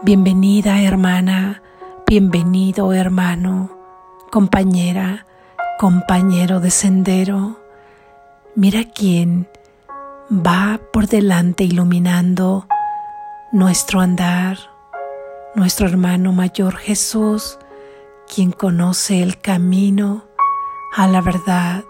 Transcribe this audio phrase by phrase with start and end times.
[0.00, 1.60] Bienvenida hermana,
[2.06, 3.68] bienvenido hermano,
[4.30, 5.26] compañera,
[5.76, 7.58] compañero de sendero.
[8.54, 9.48] Mira quién
[10.30, 12.68] va por delante iluminando
[13.50, 14.58] nuestro andar,
[15.56, 17.58] nuestro hermano mayor Jesús,
[18.32, 20.26] quien conoce el camino
[20.94, 21.82] a la verdad.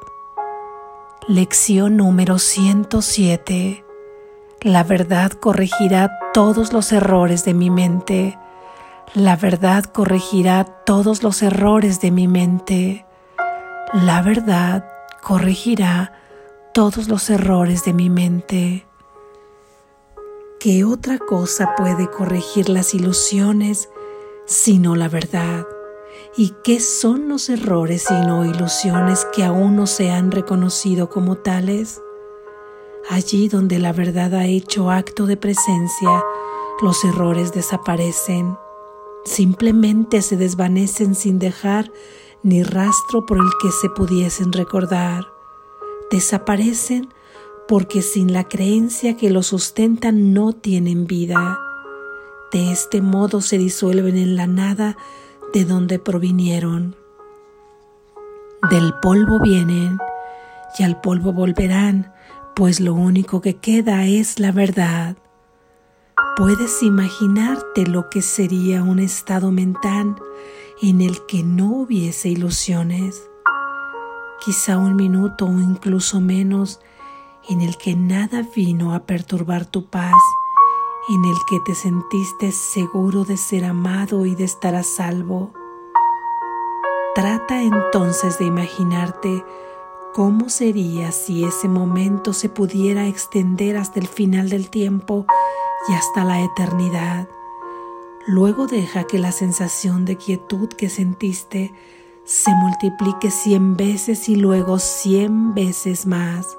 [1.28, 3.84] Lección número 107
[4.62, 8.38] la verdad corregirá todos los errores de mi mente.
[9.14, 13.06] La verdad corregirá todos los errores de mi mente.
[13.92, 14.84] La verdad
[15.22, 16.12] corregirá
[16.74, 18.84] todos los errores de mi mente.
[20.58, 23.88] ¿Qué otra cosa puede corregir las ilusiones
[24.44, 25.66] sino la verdad?
[26.36, 32.00] ¿Y qué son los errores sino ilusiones que aún no se han reconocido como tales?
[33.10, 36.22] Allí donde la verdad ha hecho acto de presencia,
[36.82, 38.58] los errores desaparecen,
[39.24, 41.90] simplemente se desvanecen sin dejar
[42.42, 45.26] ni rastro por el que se pudiesen recordar.
[46.10, 47.08] Desaparecen
[47.66, 51.58] porque sin la creencia que los sustentan no tienen vida.
[52.52, 54.96] De este modo se disuelven en la nada
[55.52, 56.94] de donde provinieron.
[58.70, 59.98] Del polvo vienen
[60.78, 62.12] y al polvo volverán,
[62.58, 65.16] pues lo único que queda es la verdad.
[66.36, 70.16] Puedes imaginarte lo que sería un estado mental
[70.82, 73.30] en el que no hubiese ilusiones,
[74.44, 76.80] quizá un minuto o incluso menos
[77.48, 80.20] en el que nada vino a perturbar tu paz,
[81.10, 85.52] en el que te sentiste seguro de ser amado y de estar a salvo.
[87.14, 89.44] Trata entonces de imaginarte
[90.14, 95.26] ¿Cómo sería si ese momento se pudiera extender hasta el final del tiempo
[95.88, 97.28] y hasta la eternidad?
[98.26, 101.72] Luego deja que la sensación de quietud que sentiste
[102.24, 106.58] se multiplique cien veces y luego cien veces más.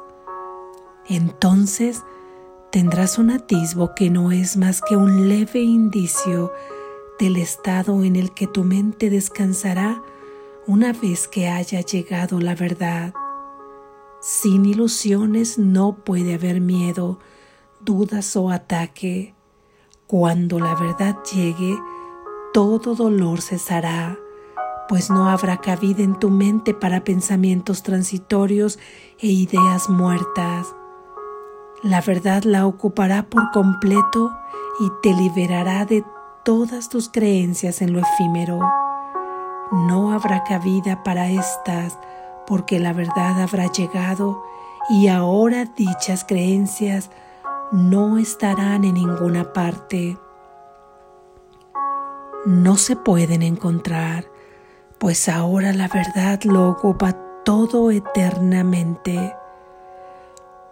[1.08, 2.04] Entonces
[2.72, 6.52] tendrás un atisbo que no es más que un leve indicio
[7.20, 10.02] del estado en el que tu mente descansará
[10.66, 13.14] una vez que haya llegado la verdad.
[14.22, 17.20] Sin ilusiones no puede haber miedo,
[17.80, 19.34] dudas o ataque.
[20.08, 21.80] Cuando la verdad llegue,
[22.54, 24.18] todo dolor cesará,
[24.90, 28.78] pues no habrá cabida en tu mente para pensamientos transitorios
[29.20, 30.76] e ideas muertas.
[31.82, 34.36] La verdad la ocupará por completo
[34.82, 36.04] y te liberará de
[36.44, 38.60] todas tus creencias en lo efímero.
[39.72, 41.98] No habrá cabida para estas
[42.50, 44.44] porque la verdad habrá llegado
[44.90, 47.12] y ahora dichas creencias
[47.72, 50.18] no estarán en ninguna parte.
[52.48, 54.26] No se pueden encontrar,
[54.98, 57.14] pues ahora la verdad lo ocupa
[57.46, 59.36] todo eternamente.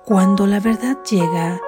[0.03, 1.59] Cuando la verdad llega,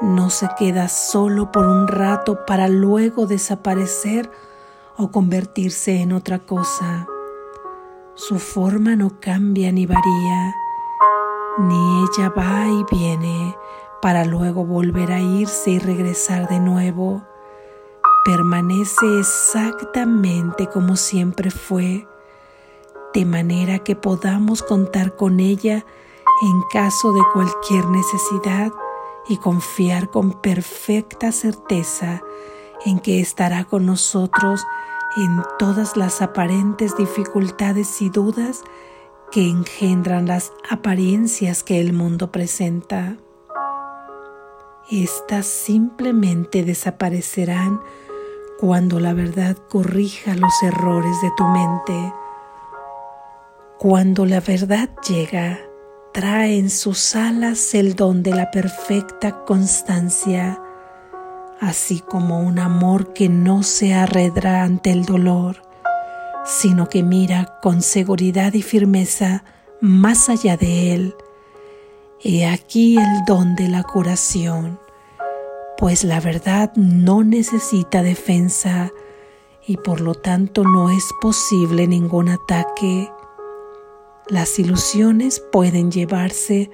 [0.00, 4.30] no se queda solo por un rato para luego desaparecer
[4.96, 7.08] o convertirse en otra cosa.
[8.14, 10.54] Su forma no cambia ni varía,
[11.60, 13.56] ni ella va y viene
[14.02, 17.22] para luego volver a irse y regresar de nuevo.
[18.26, 22.06] Permanece exactamente como siempre fue,
[23.14, 25.86] de manera que podamos contar con ella
[26.42, 28.72] en caso de cualquier necesidad
[29.26, 32.22] y confiar con perfecta certeza
[32.84, 34.66] en que estará con nosotros
[35.16, 38.62] en todas las aparentes dificultades y dudas
[39.30, 43.16] que engendran las apariencias que el mundo presenta.
[44.90, 47.80] Estas simplemente desaparecerán
[48.58, 52.14] cuando la verdad corrija los errores de tu mente.
[53.78, 55.58] Cuando la verdad llega,
[56.12, 60.61] trae en sus alas el don de la perfecta constancia
[61.62, 65.62] así como un amor que no se arredra ante el dolor,
[66.44, 69.44] sino que mira con seguridad y firmeza
[69.80, 71.14] más allá de él.
[72.20, 74.80] He aquí el don de la curación,
[75.78, 78.90] pues la verdad no necesita defensa
[79.64, 83.08] y por lo tanto no es posible ningún ataque.
[84.26, 86.72] Las ilusiones pueden llevarse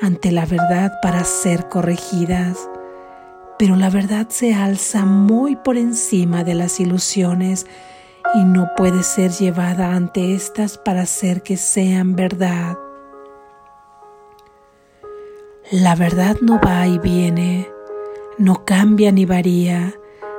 [0.00, 2.56] ante la verdad para ser corregidas
[3.58, 7.66] pero la verdad se alza muy por encima de las ilusiones
[8.34, 12.78] y no puede ser llevada ante estas para hacer que sean verdad.
[15.70, 17.68] La verdad no va y viene,
[18.38, 19.94] no cambia ni varía,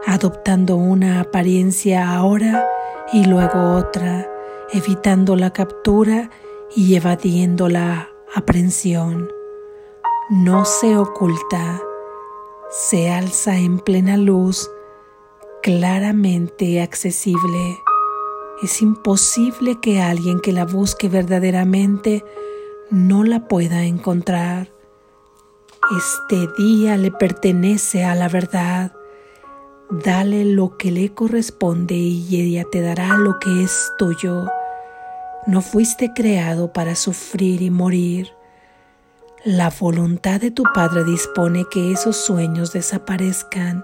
[0.06, 2.68] adoptando una apariencia ahora
[3.12, 4.30] y luego otra,
[4.71, 6.30] evitando la captura
[6.75, 9.30] y evadiendo la aprehensión.
[10.30, 11.81] No se oculta,
[12.73, 14.71] se alza en plena luz,
[15.61, 17.77] claramente accesible.
[18.63, 22.25] Es imposible que alguien que la busque verdaderamente
[22.89, 24.73] no la pueda encontrar.
[25.95, 28.95] Este día le pertenece a la verdad.
[29.91, 34.47] Dale lo que le corresponde y ella te dará lo que es tuyo.
[35.45, 38.31] No fuiste creado para sufrir y morir.
[39.45, 43.83] La voluntad de tu Padre dispone que esos sueños desaparezcan.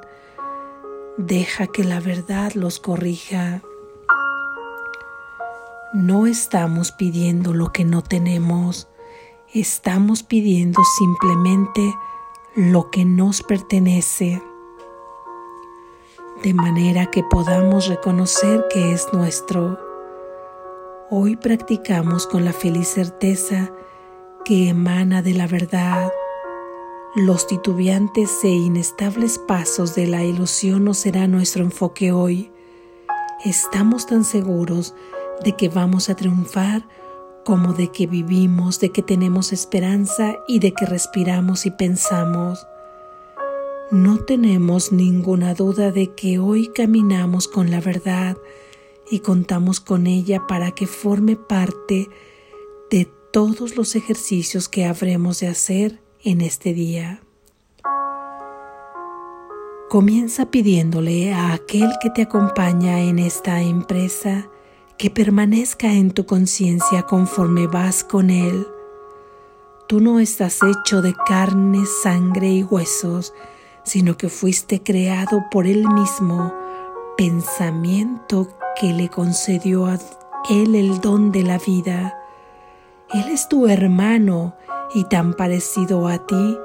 [1.18, 3.62] Deja que la verdad los corrija.
[5.92, 8.88] No estamos pidiendo lo que no tenemos,
[9.54, 11.94] estamos pidiendo simplemente
[12.56, 14.42] lo que nos pertenece,
[16.42, 19.78] de manera que podamos reconocer que es nuestro.
[21.10, 23.74] Hoy practicamos con la feliz certeza
[24.46, 26.12] que emana de la verdad.
[27.16, 32.52] Los titubeantes e inestables pasos de la ilusión no será nuestro enfoque hoy.
[33.44, 34.94] Estamos tan seguros
[35.44, 36.88] de que vamos a triunfar
[37.46, 42.68] como de que vivimos, de que tenemos esperanza y de que respiramos y pensamos.
[43.92, 48.38] No tenemos ninguna duda de que hoy caminamos con la verdad
[49.10, 52.29] y contamos con ella para que forme parte de
[53.32, 57.22] todos los ejercicios que habremos de hacer en este día.
[59.90, 64.50] Comienza pidiéndole a aquel que te acompaña en esta empresa
[64.98, 68.68] que permanezca en tu conciencia conforme vas con Él.
[69.88, 73.34] Tú no estás hecho de carne, sangre y huesos,
[73.84, 76.54] sino que fuiste creado por Él mismo,
[77.18, 78.50] pensamiento
[78.80, 79.98] que le concedió a
[80.50, 82.19] Él el don de la vida.
[83.14, 84.56] Él es tu hermano
[84.94, 86.58] y tan parecido a ti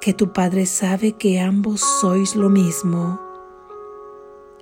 [0.00, 3.20] que tu Padre sabe que ambos sois lo mismo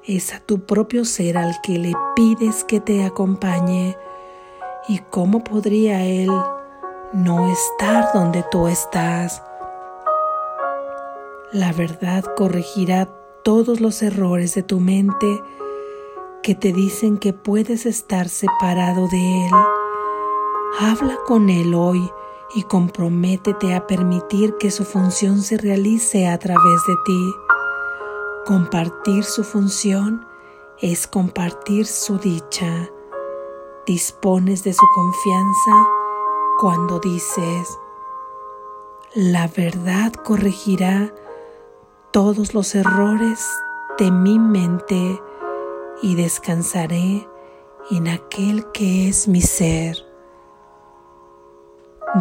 [0.06, 3.96] es a tu propio ser al que le pides que te acompañe.
[4.88, 6.30] ¿Y cómo podría Él
[7.12, 9.42] no estar donde tú estás?
[11.52, 13.08] La verdad corregirá
[13.44, 15.40] todos los errores de tu mente
[16.42, 19.79] que te dicen que puedes estar separado de Él.
[20.82, 22.10] Habla con Él hoy
[22.54, 27.34] y comprométete a permitir que su función se realice a través de ti.
[28.46, 30.26] Compartir su función
[30.80, 32.88] es compartir su dicha.
[33.86, 35.86] Dispones de su confianza
[36.58, 37.78] cuando dices,
[39.14, 41.12] la verdad corregirá
[42.10, 43.46] todos los errores
[43.98, 45.20] de mi mente
[46.00, 47.28] y descansaré
[47.90, 50.09] en aquel que es mi ser.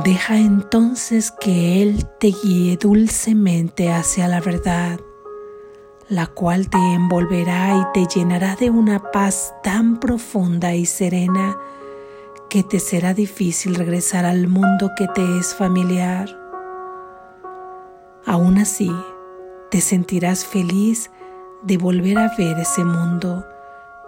[0.03, 4.99] Deja entonces que Él te guíe dulcemente hacia la verdad
[6.09, 11.55] la cual te envolverá y te llenará de una paz tan profunda y serena
[12.49, 16.27] que te será difícil regresar al mundo que te es familiar.
[18.25, 18.91] Aún así,
[19.69, 21.11] te sentirás feliz
[21.61, 23.45] de volver a ver ese mundo,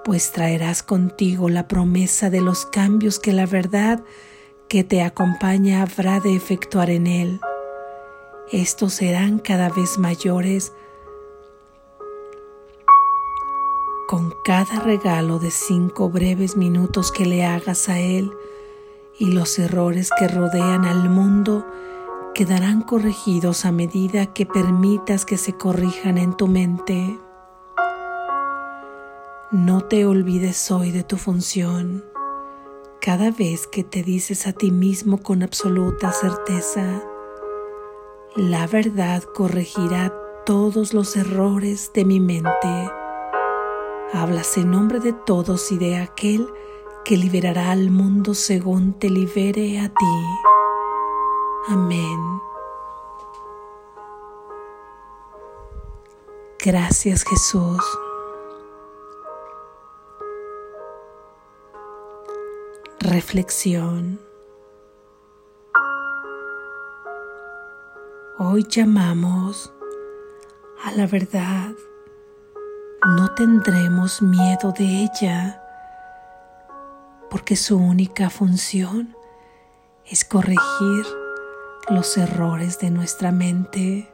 [0.03, 4.01] pues traerás contigo la promesa de los cambios que la verdad
[4.71, 7.41] que te acompaña habrá de efectuar en él.
[8.53, 10.71] Estos serán cada vez mayores
[14.07, 18.31] con cada regalo de cinco breves minutos que le hagas a Él
[19.19, 21.65] y los errores que rodean al mundo
[22.33, 27.19] quedarán corregidos a medida que permitas que se corrijan en tu mente.
[29.51, 32.10] No te olvides hoy de tu función.
[33.01, 37.03] Cada vez que te dices a ti mismo con absoluta certeza,
[38.35, 40.13] la verdad corregirá
[40.45, 42.91] todos los errores de mi mente
[44.13, 46.45] Hablas en nombre de todos y de aquel
[47.05, 50.25] que liberará al mundo según te libere a ti.
[51.69, 52.19] Amén.
[56.59, 57.81] Gracias Jesús.
[63.11, 64.21] Reflexión.
[68.39, 69.73] Hoy llamamos
[70.81, 71.73] a la verdad
[73.17, 75.61] no tendremos miedo de ella,
[77.29, 79.13] porque su única función
[80.05, 81.05] es corregir
[81.89, 84.09] los errores de nuestra mente.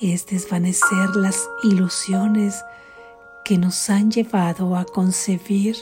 [0.00, 2.64] es desvanecer las ilusiones
[3.44, 5.76] que nos han llevado a concebir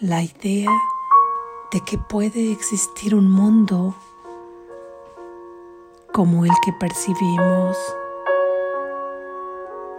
[0.00, 0.70] la idea
[1.72, 3.94] de que puede existir un mundo
[6.12, 7.78] como el que percibimos.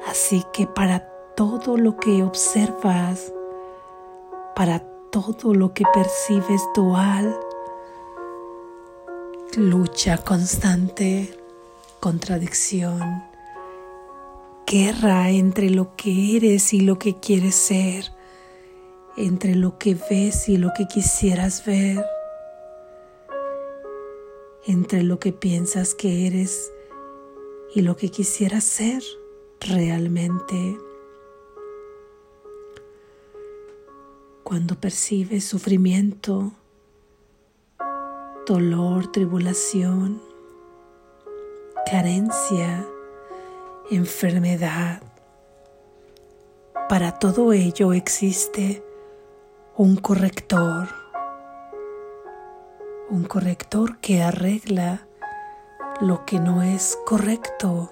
[0.07, 0.99] Así que para
[1.35, 3.33] todo lo que observas,
[4.55, 7.39] para todo lo que percibes dual,
[9.55, 11.35] lucha constante,
[11.99, 13.23] contradicción,
[14.67, 18.16] guerra entre lo que eres y lo que quieres ser,
[19.17, 22.05] entre lo que ves y lo que quisieras ver,
[24.67, 26.71] entre lo que piensas que eres
[27.73, 29.01] y lo que quisieras ser
[29.59, 30.77] realmente.
[34.43, 36.53] Cuando percibes sufrimiento,
[38.45, 40.21] dolor, tribulación,
[41.89, 42.85] carencia,
[43.89, 45.01] enfermedad.
[46.87, 48.86] Para todo ello existe
[49.79, 50.87] un corrector,
[53.11, 55.07] un corrector que arregla
[56.01, 57.91] lo que no es correcto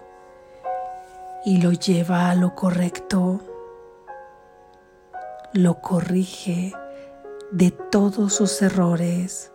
[1.45, 3.39] y lo lleva a lo correcto,
[5.53, 6.73] lo corrige
[7.51, 9.51] de todos sus errores.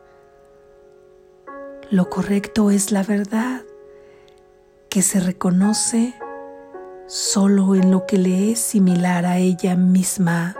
[1.90, 3.62] Lo correcto es la verdad
[4.88, 6.14] que se reconoce
[7.08, 10.59] solo en lo que le es similar a ella misma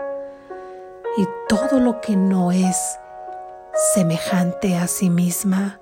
[1.17, 2.77] y todo lo que no es
[3.95, 5.81] semejante a sí misma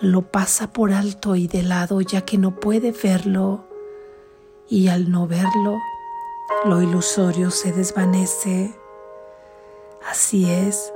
[0.00, 3.64] lo pasa por alto y de lado ya que no puede verlo
[4.68, 5.76] y al no verlo
[6.64, 8.74] lo ilusorio se desvanece.
[10.08, 10.92] Así es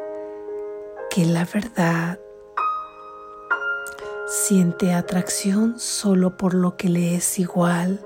[1.10, 2.18] que la verdad
[4.26, 8.04] siente atracción solo por lo que le es igual.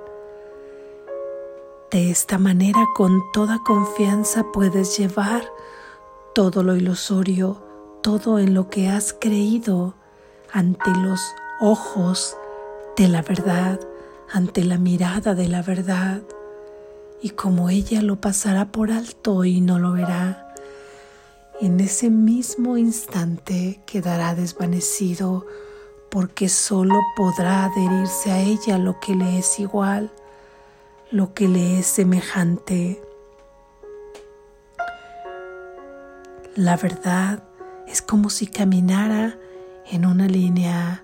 [1.90, 5.50] De esta manera, con toda confianza puedes llevar
[6.34, 7.62] todo lo ilusorio,
[8.02, 9.94] todo en lo que has creído
[10.52, 12.36] ante los ojos
[12.98, 13.80] de la verdad,
[14.30, 16.20] ante la mirada de la verdad.
[17.22, 20.54] Y como ella lo pasará por alto y no lo verá,
[21.58, 25.46] en ese mismo instante quedará desvanecido
[26.10, 30.12] porque solo podrá adherirse a ella lo que le es igual,
[31.10, 33.02] lo que le es semejante.
[36.54, 37.44] La verdad
[37.86, 39.38] es como si caminara
[39.86, 41.02] en una línea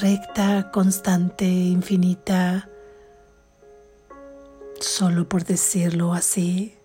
[0.00, 2.70] recta, constante, infinita,
[4.80, 6.78] solo por decirlo así.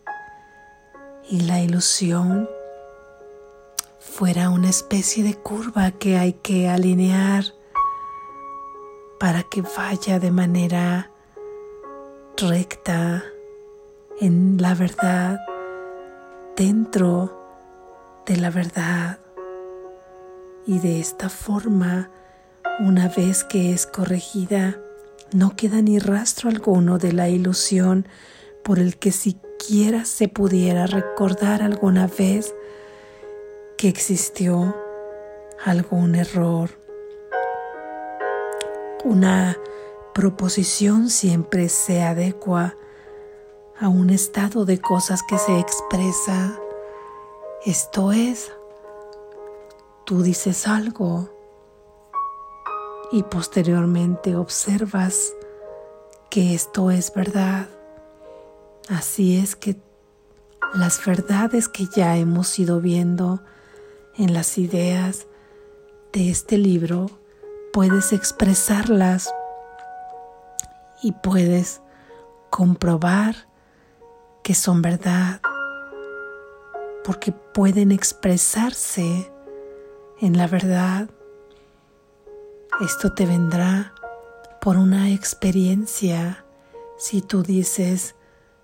[1.29, 2.49] Y la ilusión
[3.99, 7.45] fuera una especie de curva que hay que alinear
[9.19, 11.10] para que vaya de manera
[12.41, 13.23] recta
[14.19, 15.39] en la verdad,
[16.57, 17.39] dentro
[18.25, 19.19] de la verdad.
[20.65, 22.09] Y de esta forma,
[22.79, 24.81] una vez que es corregida,
[25.31, 28.07] no queda ni rastro alguno de la ilusión
[28.63, 32.55] por el que siquiera se pudiera recordar alguna vez
[33.77, 34.75] que existió
[35.63, 36.71] algún error.
[39.03, 39.55] Una
[40.13, 42.75] proposición siempre se adecua
[43.79, 46.59] a un estado de cosas que se expresa.
[47.65, 48.51] Esto es,
[50.05, 51.29] tú dices algo
[53.11, 55.33] y posteriormente observas
[56.29, 57.67] que esto es verdad.
[58.89, 59.77] Así es que
[60.73, 63.41] las verdades que ya hemos ido viendo
[64.17, 65.27] en las ideas
[66.13, 67.09] de este libro,
[67.73, 69.33] puedes expresarlas
[71.01, 71.81] y puedes
[72.49, 73.47] comprobar
[74.43, 75.41] que son verdad,
[77.03, 79.31] porque pueden expresarse
[80.19, 81.09] en la verdad.
[82.81, 83.93] Esto te vendrá
[84.61, 86.45] por una experiencia.
[86.97, 88.15] Si tú dices,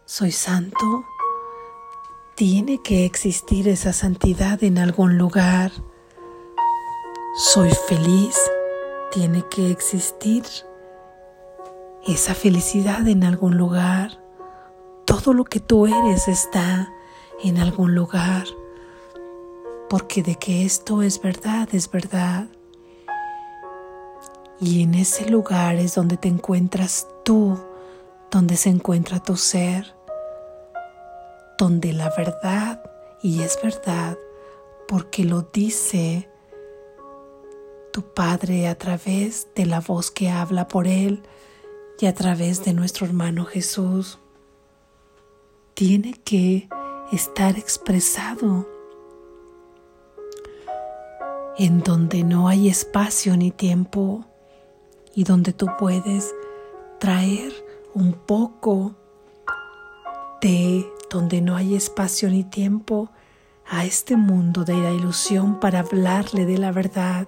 [0.06, 1.06] soy santo,
[2.36, 5.72] tiene que existir esa santidad en algún lugar.
[7.36, 8.38] Soy feliz.
[9.12, 10.44] Tiene que existir
[12.06, 14.22] esa felicidad en algún lugar.
[15.06, 16.92] Todo lo que tú eres está
[17.44, 18.46] en algún lugar.
[19.90, 22.48] Porque de que esto es verdad, es verdad.
[24.60, 27.58] Y en ese lugar es donde te encuentras tú,
[28.32, 29.98] donde se encuentra tu ser
[31.58, 32.82] donde la verdad,
[33.22, 34.18] y es verdad
[34.88, 36.30] porque lo dice
[37.92, 41.24] tu Padre a través de la voz que habla por Él
[42.00, 44.20] y a través de nuestro hermano Jesús.
[45.74, 46.70] Tiene que
[47.12, 48.68] estar expresado
[51.58, 54.26] en donde no hay espacio ni tiempo
[55.16, 56.36] y donde tú puedes
[57.00, 57.52] traer
[57.94, 58.96] un poco
[60.42, 63.10] de donde no hay espacio ni tiempo
[63.68, 67.28] a este mundo de la ilusión para hablarle de la verdad,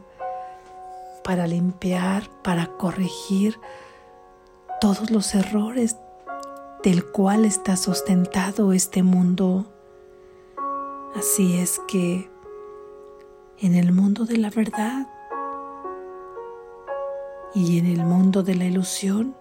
[1.23, 3.59] para limpiar, para corregir
[4.79, 5.98] todos los errores
[6.83, 9.65] del cual está sustentado este mundo.
[11.15, 12.29] Así es que
[13.59, 15.07] en el mundo de la verdad
[17.53, 19.36] y en el mundo de la ilusión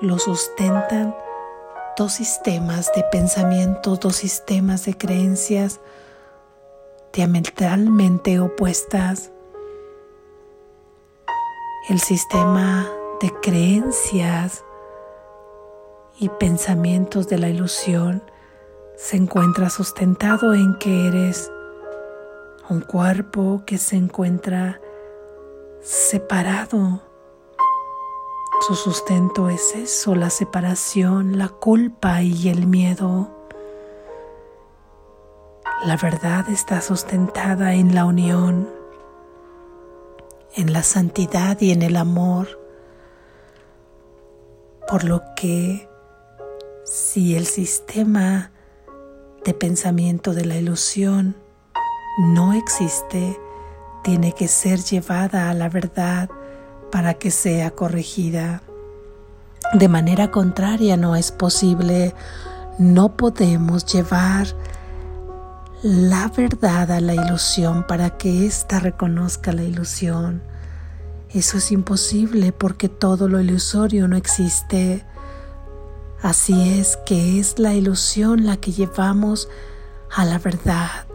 [0.00, 1.16] lo sustentan
[1.96, 5.80] dos sistemas de pensamientos, dos sistemas de creencias
[7.12, 9.30] diametralmente opuestas.
[11.88, 12.88] El sistema
[13.22, 14.62] de creencias
[16.18, 18.22] y pensamientos de la ilusión
[18.96, 21.50] se encuentra sustentado en que eres
[22.68, 24.78] un cuerpo que se encuentra
[25.80, 27.00] separado
[28.62, 33.28] su sustento es eso, la separación, la culpa y el miedo.
[35.84, 38.68] La verdad está sustentada en la unión,
[40.54, 42.61] en la santidad y en el amor.
[44.92, 45.88] Por lo que
[46.84, 48.50] si el sistema
[49.42, 51.34] de pensamiento de la ilusión
[52.18, 53.40] no existe,
[54.04, 56.28] tiene que ser llevada a la verdad
[56.90, 58.60] para que sea corregida.
[59.72, 62.14] De manera contraria no es posible,
[62.78, 64.46] no podemos llevar
[65.82, 70.42] la verdad a la ilusión para que ésta reconozca la ilusión.
[71.34, 75.04] Eso es imposible porque todo lo ilusorio no existe.
[76.20, 79.48] Así es que es la ilusión la que llevamos
[80.10, 81.06] a la verdad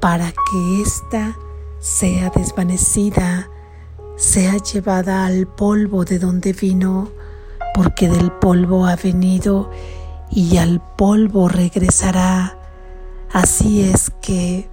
[0.00, 1.36] para que ésta
[1.80, 3.48] sea desvanecida
[4.22, 7.10] sea llevada al polvo de donde vino,
[7.74, 9.70] porque del polvo ha venido
[10.30, 12.56] y al polvo regresará.
[13.32, 14.68] Así es que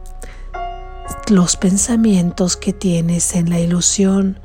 [1.29, 4.39] los pensamientos que tienes en la ilusión,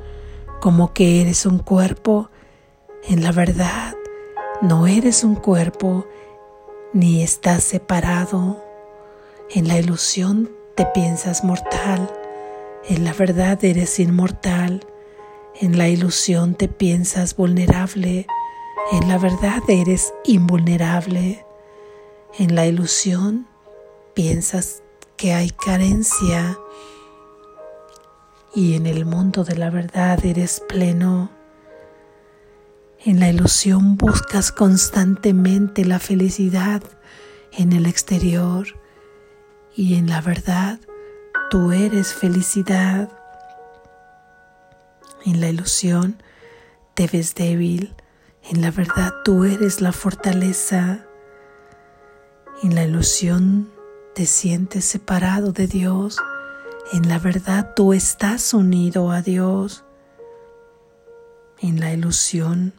[0.65, 2.31] como que eres un cuerpo,
[3.03, 3.93] en la verdad
[4.63, 6.07] no eres un cuerpo
[6.91, 8.65] ni estás separado.
[9.51, 12.11] En la ilusión te piensas mortal,
[12.89, 14.87] en la verdad eres inmortal.
[15.61, 18.25] En la ilusión te piensas vulnerable,
[18.91, 21.45] en la verdad eres invulnerable.
[22.39, 23.45] En la ilusión
[24.15, 24.81] piensas
[25.15, 26.57] que hay carencia
[28.55, 31.29] y en el mundo de la verdad eres pleno.
[33.03, 36.81] En la ilusión buscas constantemente la felicidad
[37.51, 38.67] en el exterior
[39.75, 40.79] y en la verdad
[41.51, 43.09] tú eres felicidad.
[45.25, 46.23] En la ilusión
[46.93, 47.93] te ves débil,
[48.49, 51.05] en la verdad tú eres la fortaleza.
[52.63, 53.69] En la ilusión
[54.13, 56.17] te sientes separado de Dios,
[56.93, 59.83] en la verdad tú estás unido a Dios.
[61.59, 62.73] En la ilusión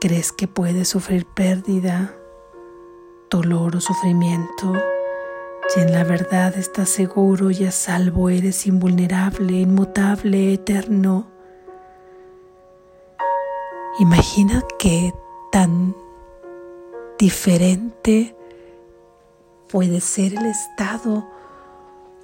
[0.00, 2.14] crees que puedes sufrir pérdida,
[3.30, 4.72] dolor o sufrimiento
[5.68, 11.26] si en la verdad estás seguro y a salvo, eres invulnerable, inmutable, eterno.
[13.98, 15.14] Imagina que
[15.50, 15.96] tan
[17.18, 18.36] diferente
[19.68, 21.26] puede ser el estado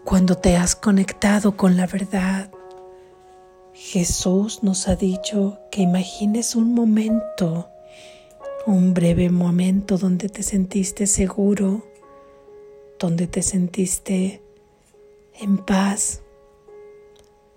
[0.04, 2.50] cuando te has conectado con la verdad.
[3.72, 7.68] Jesús nos ha dicho que imagines un momento,
[8.66, 11.86] un breve momento donde te sentiste seguro,
[12.98, 14.42] donde te sentiste
[15.40, 16.22] en paz,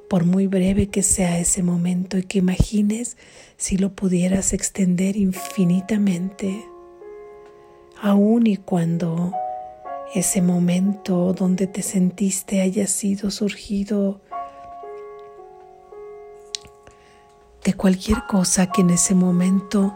[0.10, 3.18] por muy breve que sea ese momento y que imagines
[3.58, 6.66] si lo pudieras extender infinitamente,
[8.02, 9.34] aun y cuando
[10.14, 14.22] ese momento donde te sentiste haya sido surgido
[17.64, 19.94] de cualquier cosa que en ese momento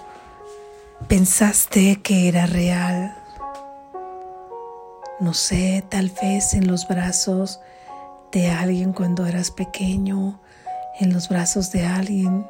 [1.07, 3.15] pensaste que era real
[5.19, 7.59] no sé, tal vez en los brazos
[8.31, 10.39] de alguien cuando eras pequeño,
[10.99, 12.45] en los brazos de alguien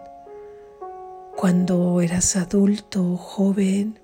[1.38, 4.00] cuando eras adulto joven.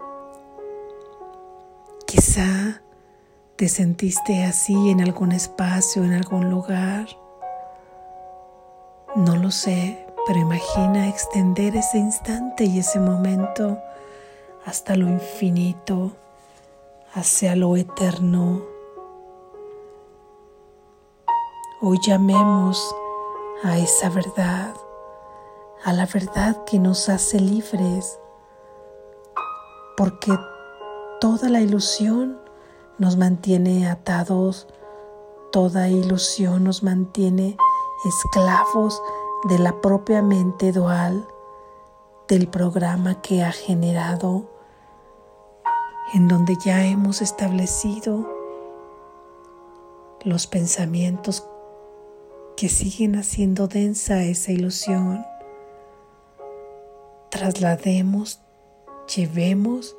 [2.06, 2.82] Quizá
[3.64, 7.08] te sentiste así en algún espacio, en algún lugar.
[9.16, 13.78] No lo sé, pero imagina extender ese instante y ese momento
[14.66, 16.12] hasta lo infinito,
[17.14, 18.64] hacia lo eterno.
[21.80, 22.94] Hoy llamemos
[23.64, 24.74] a esa verdad,
[25.86, 28.20] a la verdad que nos hace libres,
[29.96, 30.38] porque
[31.22, 32.43] toda la ilusión
[33.00, 34.68] nos mantiene atados,
[35.52, 37.58] toda ilusión nos mantiene
[38.06, 39.02] esclavos
[39.46, 41.28] de la propia mente dual,
[42.28, 44.50] del programa que ha generado,
[46.14, 48.28] en donde ya hemos establecido
[50.24, 51.48] los pensamientos
[52.56, 55.26] que siguen haciendo densa esa ilusión.
[57.30, 58.40] Traslademos,
[59.14, 59.98] llevemos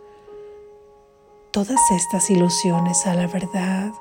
[1.54, 3.92] todas estas ilusiones a la verdad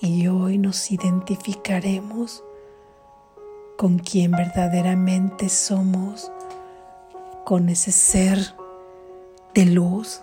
[0.00, 2.44] y hoy nos identificaremos
[3.76, 6.30] con quien verdaderamente somos,
[7.44, 8.38] con ese ser
[9.52, 10.22] de luz.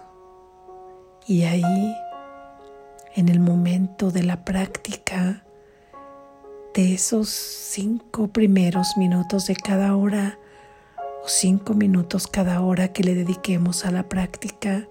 [1.28, 1.94] Y ahí,
[3.16, 5.44] en el momento de la práctica,
[6.76, 10.40] de esos cinco primeros minutos de cada hora
[11.26, 14.88] o cinco minutos cada hora que le dediquemos a la práctica,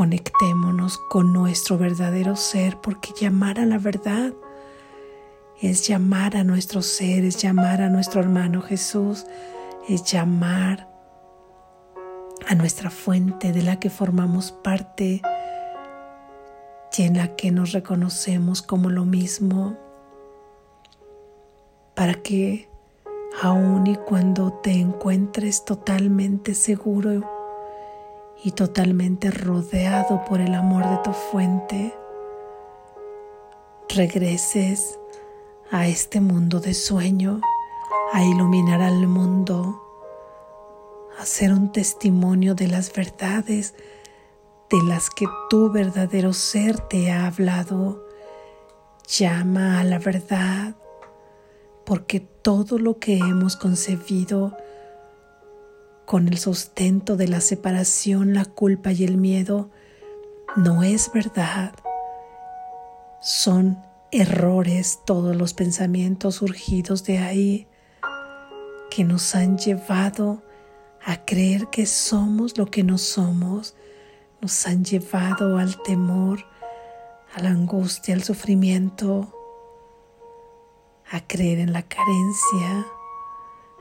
[0.00, 4.32] conectémonos con nuestro verdadero ser porque llamar a la verdad
[5.60, 9.26] es llamar a nuestro ser, es llamar a nuestro hermano Jesús,
[9.90, 10.88] es llamar
[12.48, 15.20] a nuestra fuente de la que formamos parte
[16.96, 19.76] y en la que nos reconocemos como lo mismo
[21.94, 22.70] para que
[23.42, 27.39] aun y cuando te encuentres totalmente seguro
[28.42, 31.94] y totalmente rodeado por el amor de tu fuente,
[33.88, 34.98] regreses
[35.70, 37.40] a este mundo de sueño,
[38.12, 39.82] a iluminar al mundo,
[41.18, 43.74] a ser un testimonio de las verdades
[44.70, 48.06] de las que tu verdadero ser te ha hablado.
[49.06, 50.76] Llama a la verdad
[51.84, 54.56] porque todo lo que hemos concebido
[56.10, 59.70] con el sustento de la separación, la culpa y el miedo
[60.56, 61.72] no es verdad.
[63.22, 63.78] Son
[64.10, 67.68] errores todos los pensamientos surgidos de ahí
[68.90, 70.42] que nos han llevado
[71.04, 73.76] a creer que somos lo que no somos,
[74.40, 76.44] nos han llevado al temor,
[77.36, 79.32] a la angustia, al sufrimiento
[81.08, 82.84] a creer en la carencia,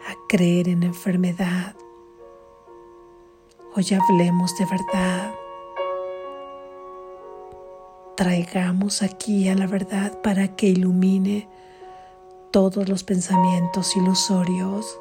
[0.08, 1.76] a creer en la enfermedad.
[3.76, 5.32] Hoy hablemos de verdad.
[8.18, 11.48] Traigamos aquí a la verdad para que ilumine
[12.50, 15.00] todos los pensamientos ilusorios.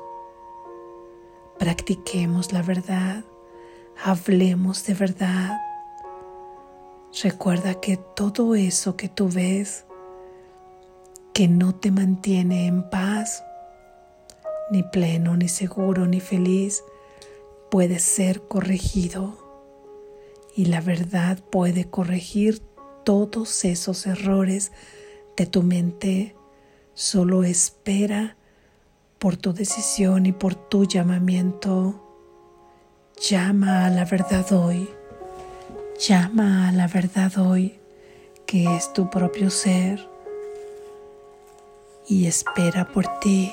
[1.59, 3.25] Practiquemos la verdad,
[4.05, 5.59] hablemos de verdad.
[7.23, 9.87] Recuerda que todo eso que tú ves
[11.33, 13.45] que no te mantiene en paz,
[14.71, 16.83] ni pleno, ni seguro, ni feliz,
[17.71, 19.37] puede ser corregido.
[20.55, 22.61] Y la verdad puede corregir
[23.05, 24.73] todos esos errores
[25.37, 26.35] de tu mente.
[26.95, 28.37] Solo espera
[29.19, 32.05] por tu decisión y por tu llamamiento.
[33.21, 34.89] Llama a la verdad hoy.
[36.07, 37.79] Llama a la verdad hoy,
[38.47, 40.09] que es tu propio ser
[42.09, 43.53] y espera por ti.